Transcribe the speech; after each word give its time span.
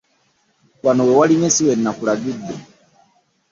Wano 0.85 1.01
we 1.07 1.13
walimye 1.19 1.49
si 1.55 1.61
we 1.67 1.73
nakulagidde. 1.77 2.55